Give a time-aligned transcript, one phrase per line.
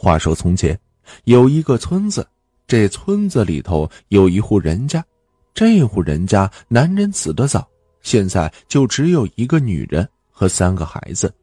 [0.00, 0.78] 话说从前，
[1.24, 2.24] 有一个村子，
[2.68, 5.04] 这村子里头有一户人家，
[5.52, 7.66] 这户人家男人死得早，
[8.00, 11.34] 现在就只有一个女人和三个孩子。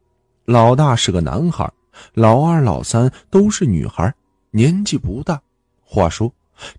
[0.45, 1.69] 老大是个男孩，
[2.13, 4.09] 老二、老三都是女孩，
[4.51, 5.37] 年纪不大。
[5.83, 6.31] 话说，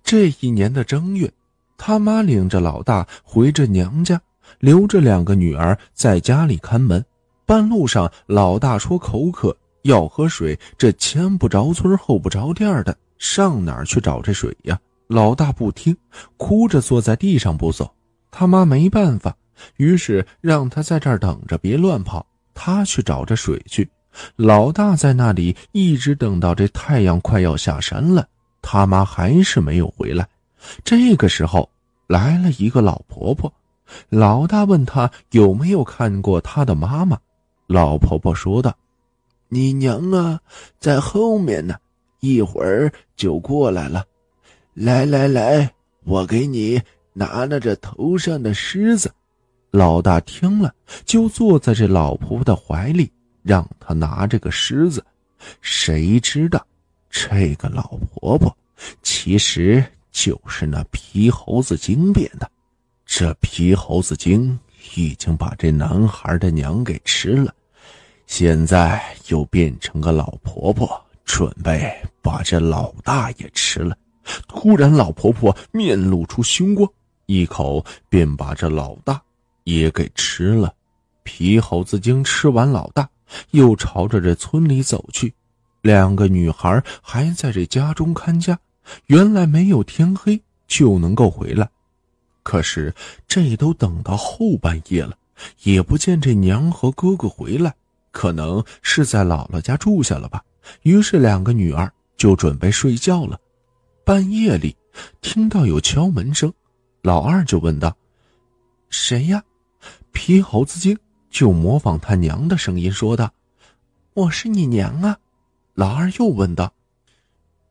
[0.03, 1.31] 这一年的正月，
[1.77, 4.19] 他妈领着老大回着娘家，
[4.61, 7.05] 留着两个女儿在家里看门。
[7.45, 9.55] 半路上，老大说口渴，
[9.87, 10.59] 要喝水。
[10.79, 14.79] 这前不着村后不着店的，上哪儿去找这水呀？
[15.09, 15.97] 老大不听，
[16.37, 17.93] 哭着坐在地上不走。
[18.31, 19.35] 他妈没办法，
[19.77, 22.27] 于是让他在这儿等着，别乱跑。
[22.53, 23.89] 他去找这水去。
[24.37, 28.27] 老大在那里一直等到这太阳快要下山了，
[28.63, 30.27] 他妈还是没有回来。
[30.83, 31.69] 这个时候
[32.07, 33.53] 来了一个老婆婆，
[34.09, 37.19] 老大问他有没有看过他的妈妈。
[37.67, 38.75] 老婆婆说道
[39.49, 40.41] ：“你娘啊，
[40.79, 41.77] 在后面呢，
[42.21, 44.05] 一会儿就过来了。
[44.75, 45.73] 来来来，
[46.05, 46.81] 我给你
[47.13, 49.13] 拿了这头上的虱子。”
[49.71, 53.11] 老大听了，就坐在这老婆婆的怀里，
[53.43, 55.05] 让她拿这个虱子。
[55.61, 56.67] 谁知道，
[57.11, 58.57] 这个老婆婆
[59.03, 62.51] 其实就是那皮猴子精变的。
[63.05, 64.59] 这皮猴子精。
[64.95, 67.53] 已经把这男孩的娘给吃了，
[68.27, 73.97] 现在又变成个老婆婆，准备把这老大也吃了。
[74.49, 76.91] 突然，老婆婆面露出凶光，
[77.27, 79.23] 一口便把这老大
[79.65, 80.75] 也给吃了。
[81.23, 83.09] 皮猴子精吃完老大，
[83.53, 85.33] 又朝着这村里走去。
[85.83, 88.59] 两个女孩还在这家中看家，
[89.07, 91.69] 原来没有天黑就能够回来。
[92.43, 92.93] 可是
[93.29, 95.17] 这都等到后半夜了，
[95.63, 97.75] 也不见这娘和哥哥回来，
[98.17, 100.43] 可能是在姥姥家住下了吧。
[100.85, 103.39] 于是两个女儿就准备睡觉了。
[104.07, 104.75] 半夜里
[105.21, 106.51] 听到有敲门声，
[107.03, 107.95] 老二就问道
[108.89, 109.45] ：“谁呀？”
[110.13, 113.31] 皮猴子精就模仿他娘的声音说道
[114.15, 115.19] ：“我是你娘啊。”
[115.75, 116.73] 老二又问道：“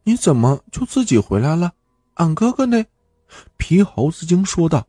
[0.05, 1.73] 你怎么就自己回来了？
[2.13, 2.85] 俺哥哥呢？”
[3.57, 4.85] 皮猴子精说道：“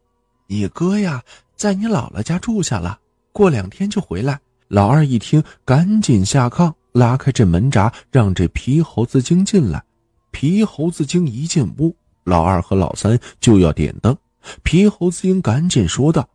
[0.49, 1.25] 你哥呀，
[1.57, 3.01] 在你姥姥家住下了，
[3.33, 9.83] 过两天就回来。”老二一听，赶紧下炕，拉开这门闸，让这皮猴子精进来。
[10.31, 11.95] 皮猴子精一进屋，
[12.25, 14.17] 老二和老三就要点灯。
[14.63, 16.29] 皮猴子精赶紧说道：“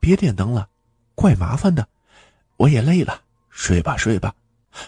[0.00, 0.68] 别点灯了，
[1.14, 1.86] 怪麻烦的。
[2.56, 4.34] 我也累了，睡吧，睡吧。”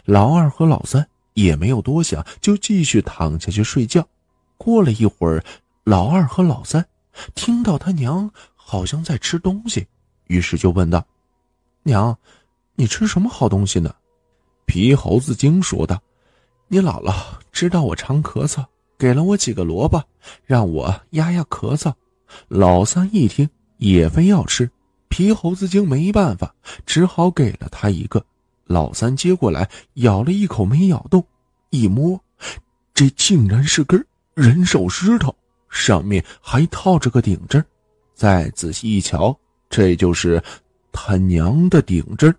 [0.05, 4.07] 老二和老三也没有多想，就继续躺下去睡觉。
[4.57, 5.43] 过了一会儿。
[5.87, 6.87] 老二和老三
[7.35, 9.87] 听到他娘好像在吃东西，
[10.29, 11.07] 于是就问道
[11.85, 12.17] ：“娘，
[12.77, 13.95] 你吃什么好东西呢？”
[14.67, 16.03] 皮猴子精说道
[16.69, 17.15] ：“你姥姥
[17.53, 18.65] 知道我常咳嗽，
[18.99, 20.03] 给了我几个萝卜，
[20.45, 21.93] 让我压压咳嗽。”
[22.49, 24.69] 老三一听也非要吃，
[25.09, 26.53] 皮猴子精没办法，
[26.85, 28.25] 只好给了他一个。
[28.65, 31.25] 老三接过来咬了一口，没咬动，
[31.71, 32.19] 一摸，
[32.95, 35.35] 这竟然是根人手石头。
[35.69, 37.65] 上面还套着个顶针，
[38.15, 39.37] 再仔细一瞧，
[39.69, 40.43] 这就是
[40.93, 42.35] 他娘的顶针。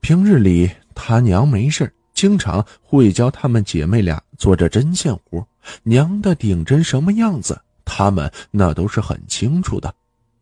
[0.00, 5.46] 平日里他娘没事经常会教他们姐妹俩做着针线活。
[5.82, 9.94] 娘的顶针什么样子，他们那都是很清楚的。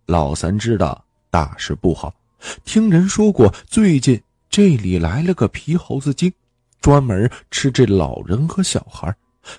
[0.07, 2.15] 老三知道大事不好，
[2.65, 6.33] 听人说过最近这里来了个皮猴子精，
[6.81, 9.15] 专门吃这老人和小孩。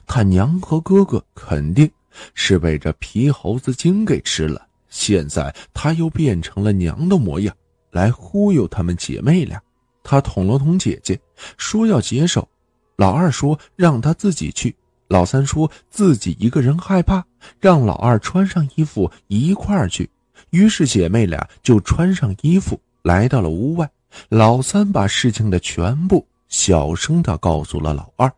[0.08, 1.90] 他娘和哥哥肯定。
[2.34, 7.56] 是被这皮猴子精给吃了，现在他又变成了娘的模样，
[7.92, 9.62] 来忽悠他们姐妹俩。
[10.04, 11.20] 他捅了捅姐姐，
[11.58, 12.48] 说要解手。
[12.96, 14.76] 老二说让他自己去。
[15.08, 17.24] 老三说自己一个人害怕，
[17.60, 20.10] 让老二穿上衣服一块儿去。
[20.52, 23.90] 于是姐妹俩就穿上衣服来到了屋外。
[24.30, 28.32] 老三把事情的全部小声的告诉了老二。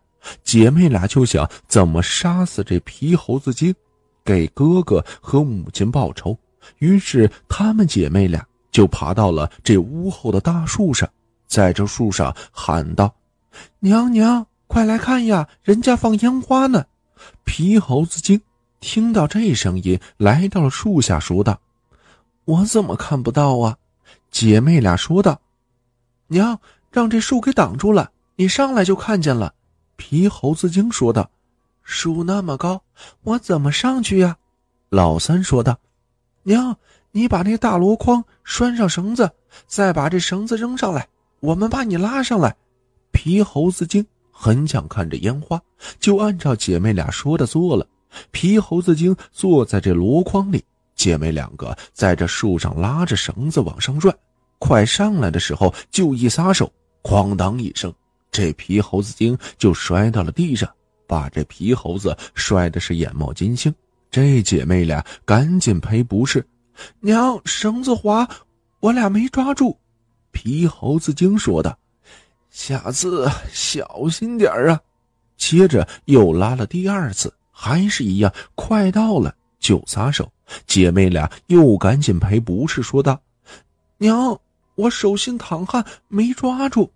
[0.43, 3.73] 姐妹俩就想怎么杀死这皮猴子精，
[4.23, 6.37] 给哥哥和母亲报仇。
[6.77, 11.09] 于是，她们姐妹俩就爬到了这屋后的大树上，
[11.51, 13.13] 在这树上喊道
[13.79, 16.85] ：“娘娘，快来看呀，人家放烟花呢！”
[17.43, 18.41] 皮猴子精
[18.79, 21.59] 听到这声音，来到了树下，说道
[22.45, 23.77] ：“我怎么看不到啊？”
[24.31, 25.41] 姐妹俩说道
[26.27, 26.57] ：“娘，
[26.89, 29.53] 让这树给挡住了，你上来就看见了。”
[29.97, 31.29] 皮猴子精说道
[31.83, 32.81] ：“树那么高，
[33.23, 34.37] 我怎么上去呀？”
[34.87, 35.77] 老三说道
[36.43, 36.77] ：“娘，
[37.11, 39.29] 你把那大箩筐拴上绳子，
[39.67, 41.05] 再把这绳子扔上来，
[41.41, 42.55] 我们把你拉上来。”
[43.11, 45.61] 皮猴子精很想看着烟花，
[45.99, 47.85] 就按照姐妹俩说的做了。
[48.31, 50.63] 皮猴子精坐在这箩筐里，
[50.95, 54.15] 姐妹两个在这树上拉着绳子往上转。
[54.59, 56.71] 快上来的时候，就一撒手，
[57.03, 57.93] 哐当一声，
[58.31, 60.69] 这皮猴子精就摔到了地上，
[61.07, 63.73] 把这皮猴子摔的是眼冒金星。
[64.09, 66.45] 这姐妹俩赶紧赔不是，
[66.99, 68.27] 娘，绳子滑，
[68.79, 69.77] 我俩没抓住。
[70.31, 71.77] 皮猴子精说道
[72.49, 74.79] ：“下次小心点啊。”
[75.37, 77.33] 接着又拉了第二次。
[77.53, 80.31] 还是一样，快到了就撒手。
[80.65, 83.21] 姐妹俩又赶紧赔不是，说道
[83.99, 84.35] ：“娘，
[84.73, 86.91] 我手心淌汗，没抓住。”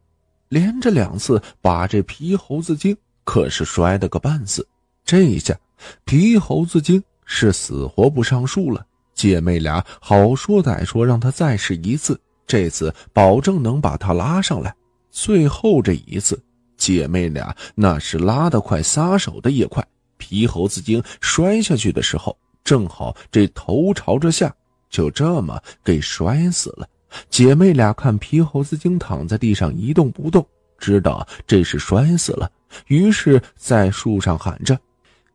[0.49, 4.67] 连着两次把这皮猴子精可是摔得个半死。
[5.03, 5.55] 这一下，
[6.03, 8.83] 皮猴子精是死活不上树了。
[9.13, 14.74] 姐妹俩好说歹说，让他再试一次，这次保证能把他拉上来。
[15.09, 16.42] 最后这一次，
[16.77, 19.86] 姐妹俩那是拉得快，撒手的也快。
[20.18, 24.53] 皮猴子精摔下去的时候，正好这头朝着下，
[24.89, 26.88] 就这么给摔死了。
[27.30, 30.45] 姐妹俩看皮猴子精躺在地上一动不动，
[30.77, 32.51] 知道这是摔死了，
[32.88, 34.77] 于是，在树上喊着：“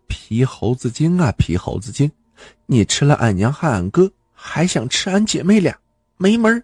[0.09, 2.11] 皮猴子精啊，皮猴子精，
[2.67, 5.75] 你吃了俺娘和俺哥，还想吃俺姐妹俩？
[6.19, 6.63] 没门！”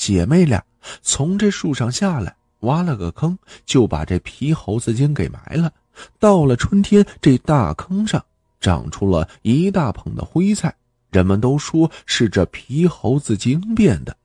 [0.00, 0.64] 姐妹俩
[1.02, 3.36] 从这树上下来，挖了个坑，
[3.66, 5.70] 就把这皮猴子精给埋了。
[6.18, 8.24] 到了春天，这大坑上
[8.60, 10.74] 长出了一大捧的灰菜，
[11.10, 14.16] 人们都说是这皮猴子精变的。